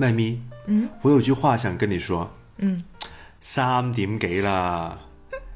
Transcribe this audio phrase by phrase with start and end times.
[0.00, 2.84] 麦咪，嗯，我有句话想跟你说，嗯，
[3.40, 4.96] 三点几啦，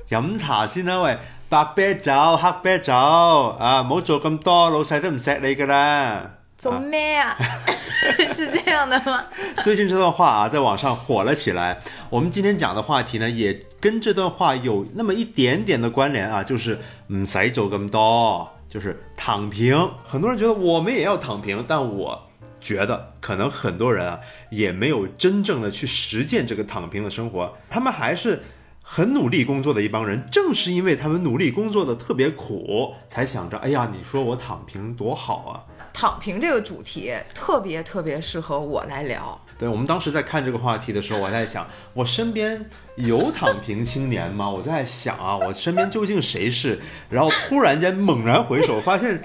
[0.08, 1.16] 飲茶先啦，喂，
[1.48, 6.28] 白啤酒、黑啤酒啊，唔好做咁多，老細都唔錫你噶啦。
[6.58, 7.38] 做咩啊？
[8.34, 9.24] 是这样的吗？
[9.62, 11.78] 最近这段话啊，在网上火了起来。
[12.10, 16.76] 我们今天讲的话题呢，也跟这段话有那么一点点的关联啊，就是
[17.14, 19.88] 唔使做咁多，就是躺平。
[20.04, 22.20] 很多人觉得我们也要躺平，但我
[22.62, 28.40] 觉得可能很多人啊，也没有真正的去实践这个躺平的生活，他们还是。
[28.84, 35.62] 很努力工作的一帮人，正是因为他们努力工作的特别苦，才想着，哎呀，你说我躺平多好啊！
[35.92, 39.40] 躺平这个主题特别特别适合我来聊。
[39.56, 44.50] 对我们当时在看这个话题的时候，我在想，我身边有躺平青年吗？
[44.50, 46.80] 我在想啊，我身边究竟谁是？
[47.08, 49.22] 然后突然间猛然回首，发现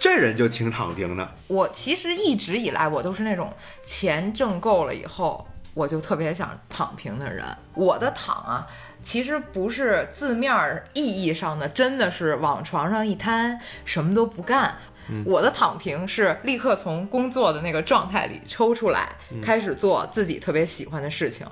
[0.00, 1.30] 这人就挺躺平的。
[1.46, 3.52] 我其实一直以来我都是那种
[3.84, 7.44] 钱挣够了以后，我就特别想躺平的人。
[7.74, 8.66] 我的躺啊。
[9.02, 14.74] 其实不是字面意义上的，真的是往床上一瘫，什么都不干。
[15.24, 19.08] 我的躺平是立刻从工作的那个状态里抽出来，
[19.42, 21.46] 开始做自己特别喜欢的事情。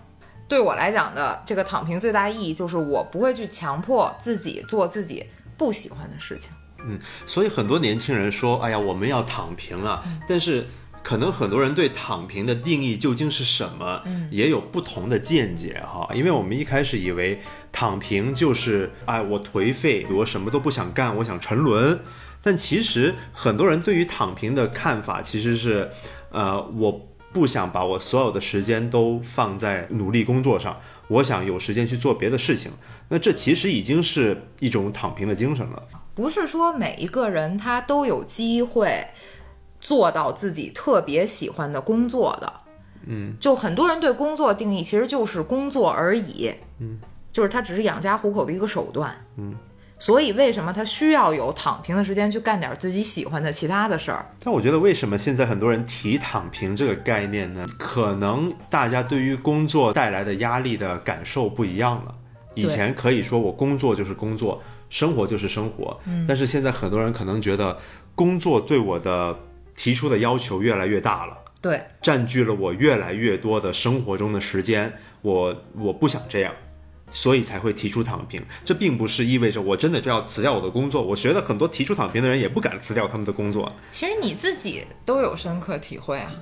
[0.47, 6.51] 对我来讲的这个躺平最大意义就是我不会去强迫自己做自己不喜欢的事情。
[6.85, 10.67] 嗯，所以很多年轻人说：“哎呀，我们要躺平啊！”但是。
[11.01, 16.07] 可能很多人对躺平的定义究竟是什么，也有不同的见解哈。
[16.13, 17.41] 因为我们一开始以为
[17.73, 21.99] 躺平就是哎，我颓废，我什么都不想干，我想沉沦。
[22.43, 25.89] 但其实很多人对于躺平的看法其实是，
[26.31, 32.71] 呃，我不想把我所有的时间都放在努力工作上，我想有时间去做别的事情。
[33.09, 35.83] 那这其实已经是一种躺平的精神了。
[36.19, 39.07] 不是说每一个人他都有机会。
[39.81, 42.53] 做到自己特别喜欢的工作的，
[43.07, 46.99] 嗯，就很多人对工作定义其实就是工作而已，嗯，
[47.31, 49.55] 就是他只是养家糊口的一个手段，嗯，
[49.97, 54.27] 所以为什么他需要有躺平的时间去干点自己喜欢的其他的事儿？
[54.43, 57.65] 但我觉得为什么现在很多人提躺平这个概念呢？
[57.79, 62.13] 可能大家对于工作带来的压力的感受不一样了。
[62.57, 67.79] 以前可以说我工作就是工作，生活就是生活，嗯，但是现在很多人可能觉得
[68.15, 69.39] 工作对我的
[69.77, 76.53] 提出的要求越来越大了，对，占据了我越来越多的生活中的时间，我我不想这样，
[77.11, 78.43] 所以才会提出躺平。
[78.65, 81.03] 这并不是意味着我真的就要辞掉我的工作。
[81.03, 83.71] 我觉得很多提出躺平的人也不敢辞掉他们的工作。
[83.91, 86.33] 其实你自己都有深刻体会啊，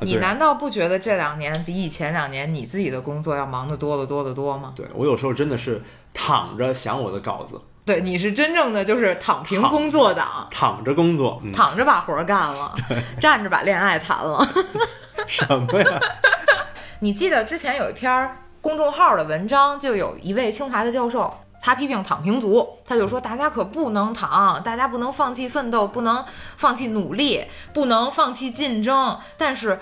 [0.00, 4.72] 你难道不觉得这两年比以前两年你自己的工作要忙得多得多得多吗？
[4.76, 10.48] 对我有时候真的是躺着想我的稿子，对，你是真正的就是躺平工作党。
[10.50, 12.74] 躺着工作，嗯，躺着把活儿干了，
[13.20, 14.44] 站着把恋爱谈了。
[15.28, 16.00] 什么呀？
[16.98, 18.28] 你记得之前有一篇
[18.60, 21.32] 公众号的文章，就有一位清华的教授，
[21.62, 26.24] 他批评躺平族，他就说大家可不能躺，大家不能放弃奋斗，不能
[26.56, 29.16] 放弃努力，不能放弃竞争。
[29.36, 29.78] 但是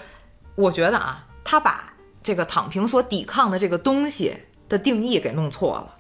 [0.57, 4.37] 我觉得啊，他把这个躺平所抵抗的这个东西
[4.69, 5.95] 的定义给弄错了。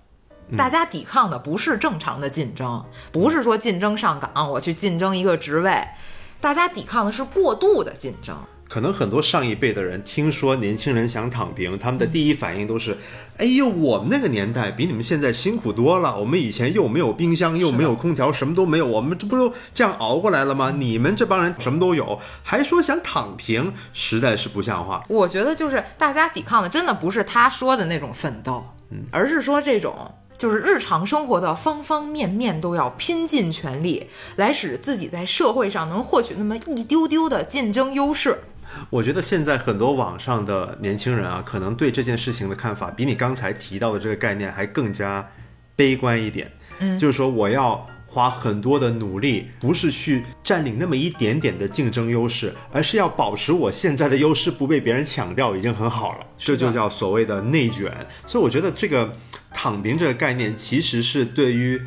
[0.56, 5.72] 大家抵抗的不是正常的竞争，不是说竞争上岗，我去竞争一个职位，
[6.40, 8.36] 大家抵抗的是过度的竞争。
[8.66, 12.96] 可能很多上一辈的人听说年轻人想躺平，他们的第一反应都是：
[13.36, 16.18] 哎呦，我们那个年代比你们现在辛苦多了。
[16.18, 20.72] 我们以前又没有冰箱，又没有空调，什么都没有，我们这不都这样熬过来了吗？
[20.76, 25.02] 你们这帮人什么都有，还说想躺平，实在是不像话。
[25.08, 28.66] 我觉得就是大家抵抗的，真的不是他说的那种奋斗，
[29.12, 29.94] 而是说这种
[30.36, 38.38] 就是日常生活的方方面面都要拼尽全力，来使自己在社会上能获取那么一丢丢的竞争优势。
[38.90, 45.28] 我觉得现在很多网上的年轻人啊，可能对这件事情的看法，比你刚才提到的这个概念还更加
[45.76, 46.50] 悲观一点。
[46.80, 56.26] 嗯就是说我要花很多的努力，不是去占领那么一点点的竞争优势，而是要保持我现在的优势不被别人抢掉，已经很好了。
[56.36, 57.92] 这就叫所谓的内卷。
[58.26, 59.16] 所以我觉得这个
[59.64, 61.80] 躺平这个概念，其实是对于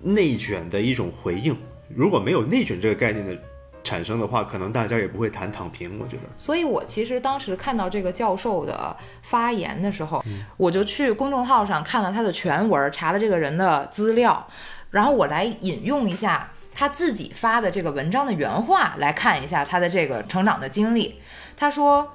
[0.00, 1.54] 内卷的一种回应。
[1.94, 3.36] 如果没有内卷这个概念的
[3.84, 5.98] 产生的话，可能大家也不会谈躺平。
[5.98, 6.22] 我觉得。
[6.38, 10.24] 所以我其实当时看到这个教授的发言的时候，
[10.56, 14.48] 我就去公众号上看了他的全文，查了这个人的资料，
[14.90, 21.20] 然后我来引用一下他自己发的这个文章的原话，来看一下他的这个成长的经历。
[21.58, 22.14] 他说：“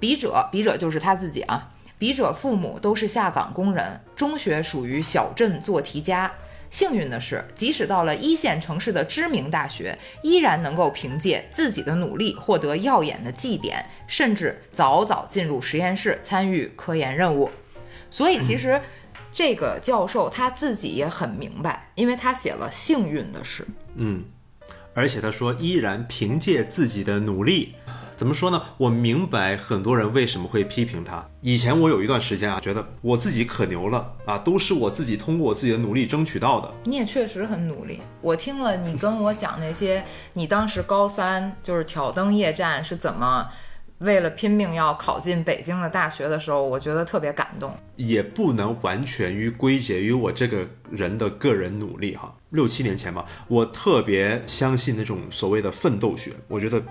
[0.00, 1.70] 笔者，笔者就是他自己啊。
[1.98, 6.32] 笔者父母都是下岗工人，中学属于小镇做题家。”
[6.68, 17.48] 幸运的是，即使到了一线城市的知名大学，依然能够凭借自己的努力获得耀眼的绩点，甚至早早进入实验室参与科研任务。
[18.10, 18.80] 所以，其实
[19.32, 23.64] 这个教授他自己也很明白，因为他写了幸运的事。
[23.94, 24.24] 嗯，
[24.92, 27.76] 而且他说，依然凭借自己的努力。
[28.16, 28.62] 怎么说呢？
[28.78, 31.22] 我明白很多人为什么会批评他。
[31.42, 36.74] 以前我有一段时间啊，觉得我自己可牛了啊，都是我自己通过我自己的努力争取到的。
[36.84, 38.00] 你也确实很努力。
[38.22, 40.02] 我听了你跟我讲那些，
[40.32, 43.46] 你当时高三就是挑灯夜战是怎么
[43.98, 47.70] 为了拼命要考进北京的大学的时候，我觉得特别感动。
[47.96, 52.34] 也不能完全于归结于我这个人的个人努力哈。
[52.48, 56.82] 六七年前吧，我特别相信那种所谓的奋斗学，我觉得。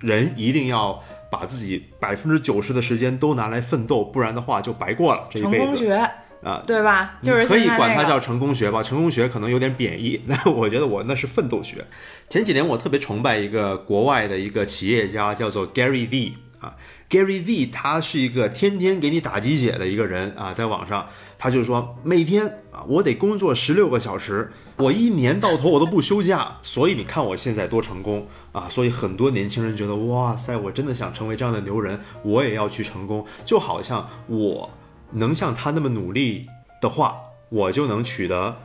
[0.00, 5.56] 人一定要把自己百分之九十的时间都拿来奋斗，不然的话就白过了这一辈子。
[5.58, 6.10] 成功学
[6.42, 7.18] 啊，对吧？
[7.20, 8.80] 就是可以管它叫成功学吧。
[8.82, 11.84] 成功学可能有点贬义， 那我觉得我那是奋斗学。
[12.28, 16.76] 前几年我特别崇拜一个国外的一个企业家，叫做 Gary V 啊。
[17.10, 21.08] Gary V 他是一个天天给你打鸡血的一个人啊，在网上
[21.38, 28.68] 他就说每天啊我得工作十六个小时，我一年到头我都不休假，所以你看我现在多成功啊！
[28.68, 34.68] 所以很多年轻人觉得哇塞，我真的想成为这样的牛人，我也要去成功，就好像我
[35.12, 36.46] 能像他那么努力
[36.80, 37.16] 的话，
[37.50, 38.56] 我就能取得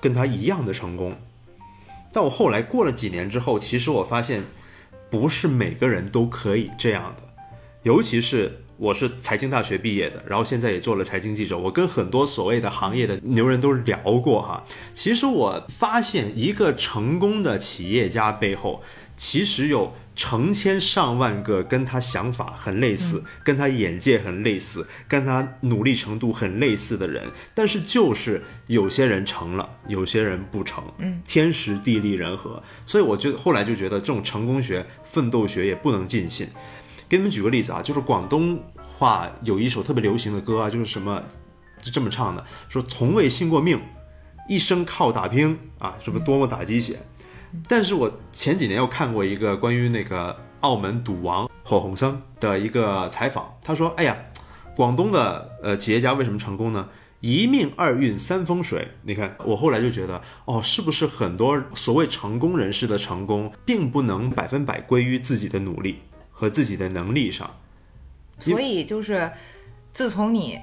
[0.00, 1.16] 跟他一样的成功。
[2.12, 4.44] 但我后来过了几年之后，其实我发现
[5.10, 7.22] 不是每个人都可以这样的。
[7.82, 11.56] 尤其是我是财经大学毕业的，然后现在也做了财经记者。
[11.56, 14.64] 我跟很多所谓的行业的牛人都聊过哈。
[14.92, 18.82] 其实我发现，一个成功的企业家背后，
[19.16, 27.22] 其实有成千上万个跟他想法很类似、跟他眼界很类似、跟他努力程度很类似的人。
[27.54, 30.82] 但是就是有些人成了，有些人不成。
[30.98, 32.60] 嗯，天时地利人和。
[32.84, 36.48] 所以我就后来就觉得，这种成功学、奋斗学也不能尽信。
[37.12, 41.22] 给你们举个例子啊，就是广东话有一首特别流行的歌啊，就是什么，
[41.82, 43.78] 就这么唱的，说从未信过命，
[44.48, 46.98] 一生靠打拼啊，什么多么打鸡血。
[47.68, 54.16] 但是我前几年又看过一个关于那个澳门赌王火红僧的一个采访，他说，哎呀，
[54.74, 56.88] 广东的呃企业家为什么成功呢？
[57.20, 58.88] 一命二运三风水。
[59.02, 65.98] 你看，我后来就觉得，哦，是不是很多所谓成功人士的成功，并不能百分百归于自己的努力。
[66.42, 67.48] 和自己的能力上，
[68.40, 69.30] 所以就是，
[69.94, 70.58] 自从你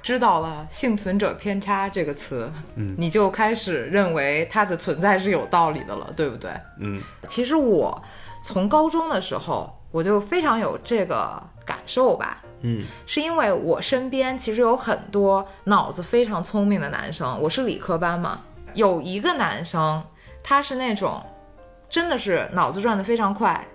[0.00, 6.52] 知道了“幸存者偏差”这个词，嗯，你就开始认为它的存在是有道理的了，对不对？
[6.78, 8.00] 嗯，其实我
[8.44, 18.42] 从高中的时候我就非常有这个感受吧，嗯，是因为我身边其实有很多脑子非常聪明的男生，我是理科班嘛，
[18.74, 20.00] 有一个男生
[20.44, 21.20] 他是那种
[21.90, 23.66] 真的是脑子转得非常快。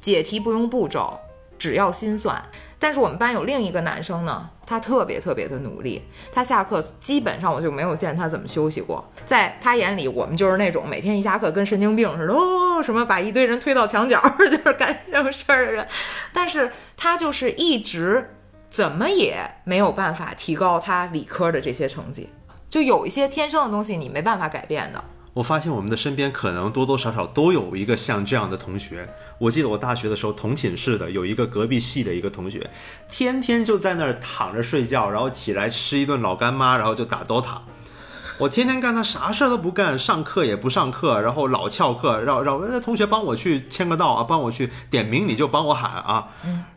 [0.00, 1.18] 解题不用步骤，
[1.58, 2.42] 只要心算。
[2.78, 6.02] 但是我们班有另一个男生呢，他特别特别的努力。
[6.32, 9.06] 他下课基本上我就没有见他怎么休息过。
[9.26, 15.86] 在他眼里，我们就是那种每天一下课跟神经病似的，哦，什么把一堆人推到墙角， 就是干这种事儿的人。
[16.32, 18.30] 但是他就是一直
[18.70, 22.30] 怎么也没有办法提高他理科的这些成绩。
[22.70, 25.04] 就有一些天生的东西，你没办法改变的。
[25.32, 29.08] 我发现我们的身边可能多多少少都有一个像这样的同学。
[29.38, 32.68] 我记得我大学的时候同寝室的有一个隔壁系的一个同学，
[33.08, 37.58] 天天就在那儿躺着睡觉，然后起来吃一顿老干妈，然后就打 DOTA。
[38.38, 46.28] 我天天干他啥事儿都不干，上课也不上课，然后老翘课，让让那同学帮我去签个到啊，帮我去点名，你就帮我喊啊。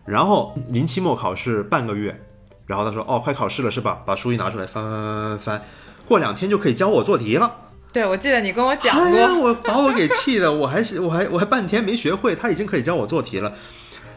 [0.06, 2.22] 然后临期末考试半个月，
[2.68, 4.02] 然后他说：“哦，快考试了是吧？
[4.06, 5.62] 把书一拿出来翻翻翻翻翻，
[6.06, 7.52] 过两天就可以教我做题了。”
[7.94, 13.54] 对，我记得你跟我讲过，我把我给气的， 我还是我还我还半天没学会，他已经可以教我做题了。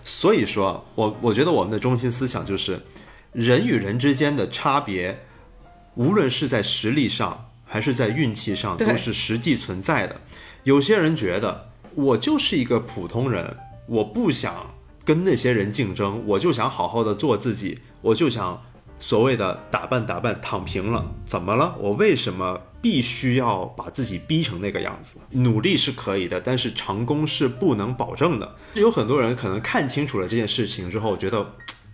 [0.02, 2.80] 所以说，我我觉得我们的中心思想就是，
[3.33, 5.18] 人与人之间的差别，
[5.95, 10.16] 无论是在实力上还是在运气上，都是实际存在的。
[10.62, 13.56] 有些人觉得我就是一个普通人，
[13.87, 18.62] 我不想跟那些人竞争，我就想好好的做自己，我就想
[18.99, 21.75] 所谓的打扮打扮，躺平了，怎么了？
[21.79, 22.61] 我为什么？
[22.83, 28.55] 必须要把自己逼成那个样子，努力是可以的，但是成功是不能保证的。
[28.75, 31.45] 有很多人可能看清楚了这件事情之后，觉得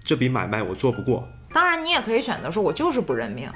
[0.05, 1.27] 这笔买卖我做不过。
[1.51, 3.51] 当然，你也可以选择说，我就是不认命，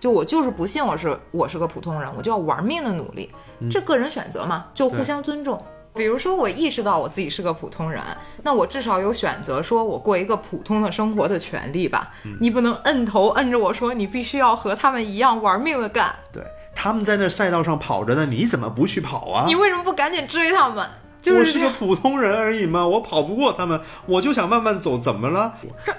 [0.00, 3.30] 就我就是不信我是我是个普通人，我就要玩命的努力，
[3.70, 5.62] 这个人选择嘛，就互相尊重。
[5.94, 8.02] 比如说，我意识到我自己是个普通人，
[8.42, 12.12] 那我至少有选择，说我过一个普通的生活的权利吧。
[12.40, 16.14] 你不能摁头摁着我说，你必须要和他们一样玩命的干。
[16.32, 16.42] 对。
[16.72, 19.44] 他们在那赛道上跑着呢，你怎么不去跑啊？
[19.46, 20.88] 你为什么不赶紧追他们？
[21.20, 25.52] 就我是个是这样普通人而已嘛，我跑不过他们，我就想慢慢走，怎么了？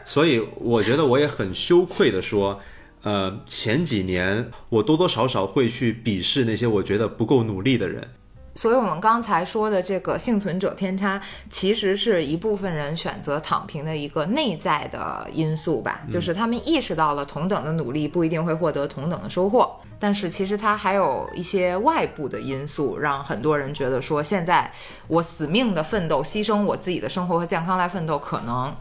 [0.05, 2.59] 所以我觉得我也很羞愧的说，
[3.03, 8.07] 呃，前几年我多多少少会去鄙视那些我觉得不够努力的人。
[8.53, 24.69] 所以，我们刚才说的这个幸存者偏差，其实是一部分人选择躺平的一个内在的因素吧，就是他们意识到了同等的努力不一定会获得同等的收获，但是其实它还有一些外部的因素，让很多人觉得说，现在
[25.07, 28.75] 我死命的奋斗，牺牲我自己的生活和健康来奋斗，可能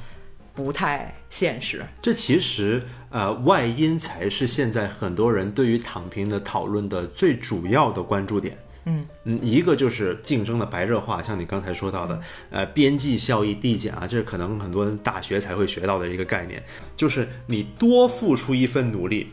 [0.52, 1.86] 不太现实。
[2.02, 8.58] 这其实呃外因才是现在很多人对于躺平的讨论的最主要的关注点。
[8.84, 12.20] 嗯嗯，一个就是竞争的白热化，像你刚才说到的，
[12.50, 16.62] 呃，边际效益递减啊，这是可能很多人大学才会学到的一个概念，
[16.96, 19.28] 就是你多付出一份努力，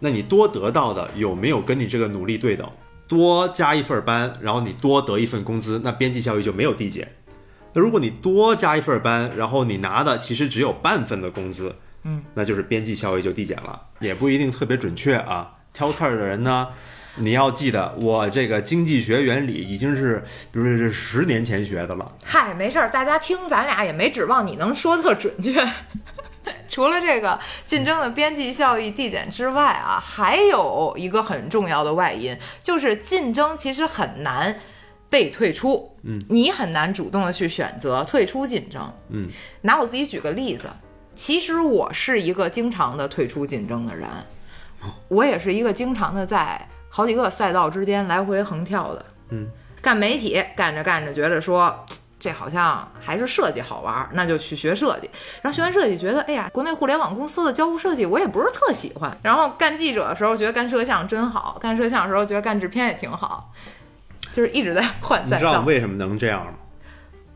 [0.00, 2.68] 那你多得到的有没有跟你这个努力对等？
[3.08, 7.06] 多加一份班，然后你多得一份工资，那边际效益就没有递减。
[7.74, 11.74] 那如果你多加一份班，然后你拿的其实只有半份的工资，
[12.04, 15.58] 嗯，那就是边际效益就递减了，也不一定特别准确啊。
[15.74, 16.68] 挑刺儿的人呢，
[17.16, 22.10] 你要记得，我这个经济学原理已经是，比如说是十年前学的了。
[22.24, 25.62] 嗨，没事儿，大家听咱俩也没指望你能说特准确。
[26.68, 34.56] 除了这个竞争的边际效益递减之外啊，还有一个很重要的外因，就是竞争其实很难
[35.08, 35.94] 被退出。
[36.02, 38.92] 嗯，你很难主动的去选择退出竞争。
[39.10, 39.22] 嗯，
[39.60, 40.66] 拿我自己举个例子，
[41.14, 44.08] 其实我是一个经常的退出竞争的人，
[45.08, 49.02] 我也是一个经常的在好几个赛道之间来回横跳的。
[49.30, 49.48] 嗯，
[49.80, 51.74] 干媒体干着干着，觉得说
[52.20, 55.08] 这好像还是设计好玩儿，那就去学设计。
[55.40, 59.10] 然后学完设计，觉得哎呀，国内互联网公司的交互设计我也不是特喜欢。
[59.22, 63.50] 然后干记者的时候，觉得干摄像真好；干摄像的时候，觉得干制片也挺好。
[64.30, 66.52] 就是一直在换赛道你知道，为什么能这样吗？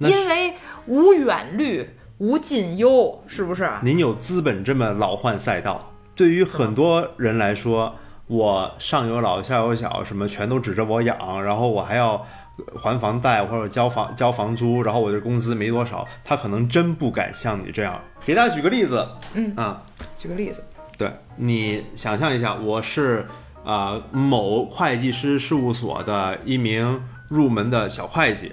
[0.01, 3.67] 因为无远虑，无近忧，是不是？
[3.83, 7.97] 您有资本这么老换赛道，对于很多人来说，
[8.27, 12.27] 我上有老下有小，什么全都指着我养，然后我还要
[12.75, 18.01] 还房贷或者交房交房租，然后我的工资没多少，他可能真不敢像你这样。
[18.25, 19.81] 给大家举个例子，嗯啊，
[20.17, 20.65] 举个例子，
[20.99, 23.27] 对你想象一下，我是
[23.65, 28.53] 啊、呃某会计师事务所的一名入门的小会计。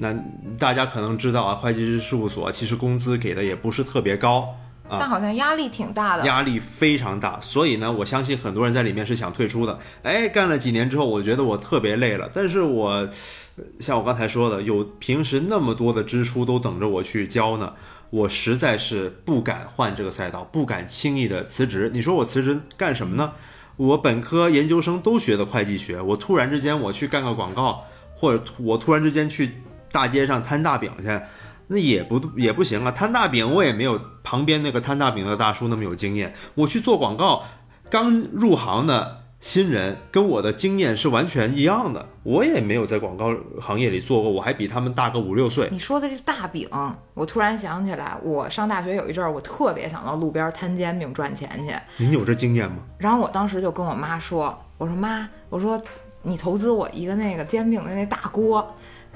[0.00, 0.14] 那
[0.58, 4.54] 大家可能知道啊，会计师事务所其实工资给的也不是特别高
[4.88, 6.24] 啊，但好像压力挺大的。
[6.24, 9.78] 压力非常大，所以呢，我相信很多人在里面是想退出的。
[10.02, 17.74] 哎，干了几年之后，我觉得我特别累了，但是我呃像我刚才说的，有平时那么多的支出都等着我去交呢，
[18.10, 21.90] 我实在是不敢换这个赛道，不敢轻易的辞职。
[21.92, 23.32] 你说我辞职干什么呢？
[23.76, 29.52] 我本科、研究生都学的会计学，我突然之间我去干个广告，或者我突然之间去
[29.92, 31.20] 大街上摊大饼去，
[31.68, 32.90] 那也不也不行啊！
[32.90, 36.34] 摊大饼我也没有旁边那个摊大饼的大叔那么有经验。
[36.54, 37.44] 我去做广告，
[37.90, 45.68] 刚入行的新人跟我的经验是完全一样的，我也没有在广告行业里做过，我还比他们大个五六岁。
[45.70, 46.68] 你说的这大饼，
[47.12, 51.74] 我突然想起来，我上大学有一阵儿，我特别想到路边摊煎饼赚钱去。
[52.02, 52.78] 您有这经验吗？
[52.96, 55.80] 然后我当时就跟我妈说：“我说妈，我说
[56.22, 58.66] 你投资我一个那个煎饼的那大锅。”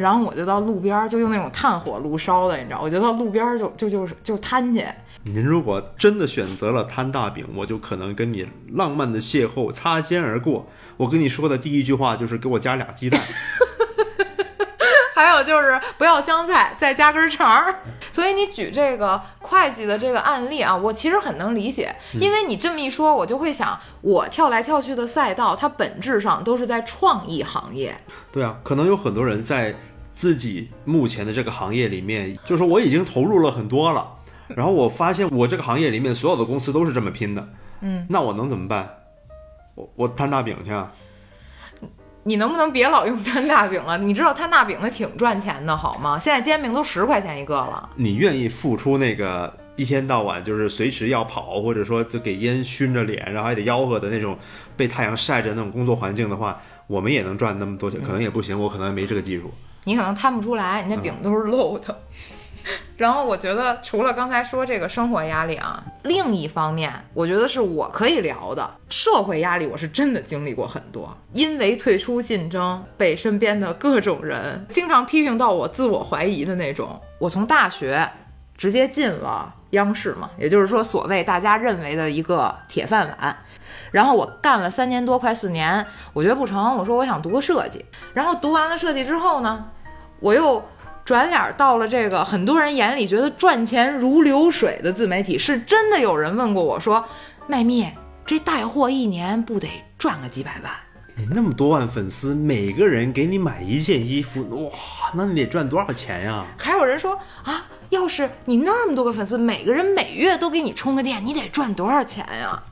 [0.03, 4.85] 然后我就到路边儿，就用那种炭火炉烧的，你知道，我就到路边儿就就就是就摊去。
[5.25, 10.67] 您如果真的选择了摊大饼，我就可能跟你浪漫的邂逅擦肩而过。
[10.97, 13.21] 我跟你说的第一句话就是给我加俩鸡蛋。
[15.15, 17.73] 还有就是不要香菜，再加根肠儿。
[18.11, 27.95] 所以你举这个会计的这个案例啊，我其实很能理解，因为你这么一说，我就会想，我跳来跳去的赛道，它本质上都是在创意行业。
[28.33, 29.77] 对啊，可能有很多人在
[30.13, 34.07] 自己目前的这个行业里面，就是我已经投入了很多了，
[34.49, 37.49] 然后我发现我这个行业里面所有的公司都是这么拼的，
[37.81, 38.89] 嗯，那我能怎么办？
[39.75, 40.93] 我我摊大饼去啊！
[42.25, 43.99] 你能不能别老用摊大饼了？
[43.99, 46.19] 你知道摊大饼的挺赚钱的，好吗？
[46.19, 47.89] 现在煎饼都十块钱一个了。
[47.97, 54.39] 你愿意付出那个一天到晚就是随时要跑，或者说就给烟熏着脸，然后还得吆喝的那种
[54.77, 59.51] 被太阳晒着那种工作环境的话，我们也能赚那么多钱，可能也不行，我可能没这个技术。
[59.85, 61.99] 你可能摊不出来，你那饼都是漏的。
[62.97, 71.13] 然后我觉得，除了刚才说这个生活压力啊，另一方面，我觉得是我可以聊的社会压力，我是真的经历过很多。
[71.33, 77.01] 因为退出竞争，被身边的各种人经常批评到我自我怀疑的那种。
[77.19, 78.09] 我从大学
[78.63, 83.37] 直接进了央视嘛，也就是说，所谓大家认为的一个铁饭碗。
[83.91, 87.85] 然后我干了三年多，快四年，我觉得不成，我说我想读个设计。
[88.15, 89.65] 然后读完了设计之后呢，
[90.21, 90.63] 我又
[91.05, 95.37] 转脸到了这个很多人眼里觉得赚钱如流水的自媒体。
[95.37, 97.05] 是真的有人问过我说，
[97.49, 97.91] 麦蜜
[98.25, 100.73] 这带货一年不得赚个几百万？
[101.15, 104.73] 你那么多万粉丝，每个人给你买一件衣服，哇，
[105.15, 106.47] 那你得赚多少钱呀？
[106.57, 112.63] 还有人说啊，要是你那么多个粉丝，每个人每月都给你充个电，你得赚多少钱呀？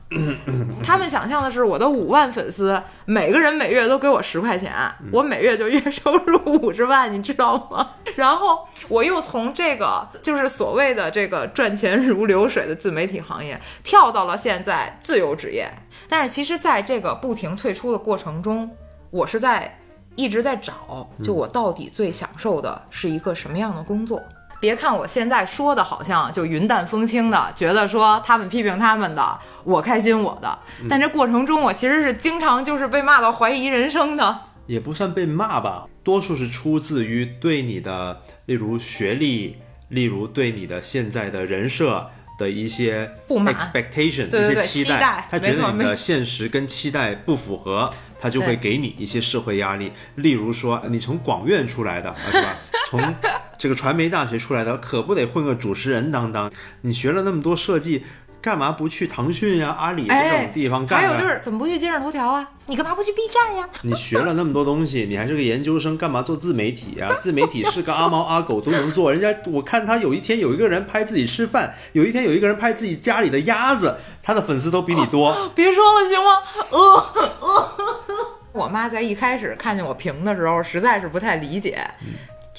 [0.83, 4.73] 他们想象的是我的五万粉丝，每个人每月都给我十块钱，
[5.11, 7.91] 我每月就月收入五十万，你知道吗？
[8.17, 15.71] 然后我又从这个就是所谓的这个赚钱如流水的自媒体行业，跳到了现在自由职业。
[16.07, 18.69] 但是其实，在这个不停退出的过程中，
[19.09, 19.77] 我是在
[20.15, 24.21] 一直在找，就我到底最享受的是一个什么样的工作？
[24.59, 34.39] 别看我现在说的好像就云淡风轻的，觉得说他们批评他们的，我开心我的，但这过程中我其实是经常就是被骂到怀疑人生的。
[34.67, 39.55] 也不算被骂吧，多数是出自于对你的，例如学历，
[39.89, 42.09] 例如对你的现在的人设。
[42.41, 47.87] 的一些不满 expectation，一些期待，他觉得你的现实跟期待不符合，
[48.19, 49.91] 他就会给你一些社会压力。
[50.15, 52.57] 例如说，你从广院出来的，是吧？
[52.89, 53.15] 从
[53.57, 56.51] 这个传媒大学出来的，可不得混个主持人当当？
[56.81, 58.03] 你学了那么多设计。
[58.41, 60.99] 干嘛不去腾讯呀、阿里这种地方干？
[60.99, 62.49] 还有就是怎么不去今日头条啊？
[62.65, 63.69] 你干嘛不去 B 站呀？
[63.83, 67.09] 你学了那么多东西，你还是个研究生，干嘛做自媒体呀？
[67.21, 75.35] 自媒体是个阿猫阿狗都能做，人家我看他有一天有一个人拍自己吃饭，有一天有一个人拍自己家里的鸭子，他的粉丝都比你多。
[75.53, 76.41] 别说了行吗？
[76.71, 77.05] 呃
[77.41, 77.71] 呃，
[78.53, 81.79] 我妈在一开始看见我评的时候，实在是不太理解，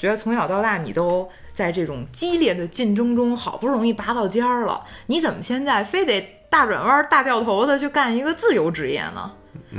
[0.03, 1.29] 觉得从小到大你都。
[1.53, 6.19] 在这种激烈的竞争中，好不容易拔到尖儿了，你怎么现在非得
[6.49, 9.31] 大转弯、大掉头的去干一个自由职业呢？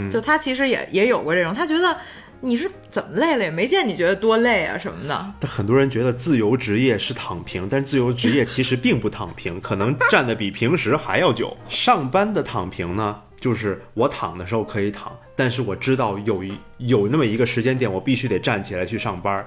[0.08, 1.96] 就他其实也也有过这种，他觉得
[2.40, 5.34] 你是怎么累了，也没见你觉得多累啊什么的。
[5.40, 11.56] 但很多人觉得自由职业是躺平，但自由职业其实并不躺平，可能站的比平时还要久。
[11.68, 19.44] 上班的躺平呢，就是我躺的时候可以躺，但是我知道有一有那么一个时间点，我必须得站起来去上班。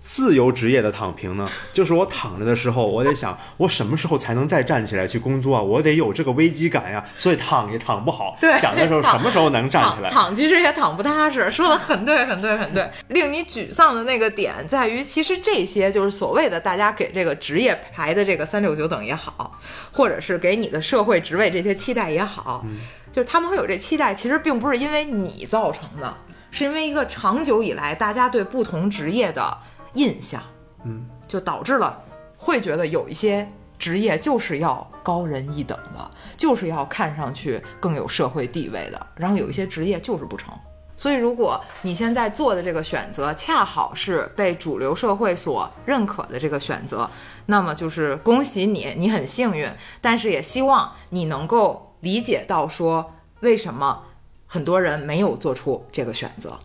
[0.00, 5.62] 自由职业的躺平呢， 就是我躺着的时候，我得想我什么时候才能再站起来去工作啊？
[5.62, 8.36] 我得有这个危机感呀，所以躺也躺不好。
[8.40, 10.08] 对，想的时候什么时候能站起来？
[10.10, 12.90] 躺其实也躺不踏实，说的很对，很对，很对。
[13.08, 19.58] 令你沮丧的那个点在于，其实这些就是所谓的大家给这个职业排的这个三六九等也好，
[19.92, 22.64] 或者是给你的社会职位这些期待也好，
[23.12, 26.16] 就是他们会有这期待，其实并不是因为你造成的，
[26.50, 29.58] 是因为一个长久以来大家对不同职业的。
[29.94, 30.42] 印象，
[30.84, 32.02] 嗯，就导致了
[32.36, 33.48] 会觉得有一些
[33.78, 40.52] 职业就是要高人一等的，就是要看上去更有社会地位的，然后有一些职业就是不成。
[40.96, 47.08] 所以，如果你现在做的这个选择恰好是被主流社会所认可的这个选择，
[47.46, 49.68] 那么就是恭喜你，你很幸运。
[50.00, 54.02] 但是也希望你能够理解到，说为什么
[54.48, 56.58] 很多人没有做出这个选择。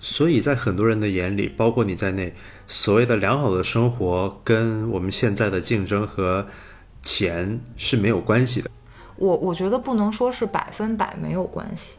[0.00, 2.34] 所以在很多人的眼里，包括你在内，
[2.66, 6.46] 所谓的良好的生活跟我们现在的竞争和
[7.02, 8.70] 钱是没有关系的。
[9.16, 11.94] 我我觉得不能说是百分百没有关系，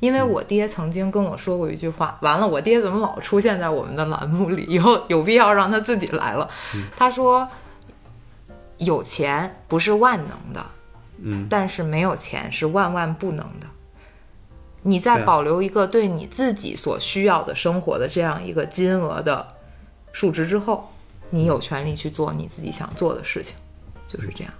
[0.00, 2.18] 因为我爹曾经跟我说过一句话。
[2.20, 4.66] 完了，我爹怎么老出现在我们的栏目里？
[4.68, 6.50] 以后有必要让他自己来了。
[6.94, 7.48] 他说
[8.76, 10.66] ：“有钱不是万能的，
[11.22, 13.66] 嗯，但是没有钱是万万不能的。”
[14.82, 19.46] 你在保留一个对你自己所需要的生活的这样一个金额的
[20.12, 20.90] 数值之后，
[21.30, 23.54] 你有权利去做你自己想做的事情，
[24.06, 24.52] 就是这样。